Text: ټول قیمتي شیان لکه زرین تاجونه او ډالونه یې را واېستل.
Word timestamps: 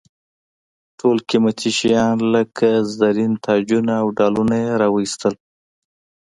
ټول 0.99 1.17
قیمتي 1.29 1.71
شیان 1.79 2.17
لکه 2.33 2.69
زرین 2.97 3.33
تاجونه 3.45 3.93
او 4.01 4.07
ډالونه 4.17 4.55
یې 4.63 4.69
را 4.81 4.87
واېستل. 4.93 5.33